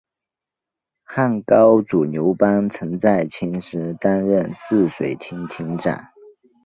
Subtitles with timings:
[1.03, 6.07] 汉高祖刘邦曾在秦时担任泗水亭亭长。